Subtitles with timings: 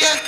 [0.00, 0.27] yeah.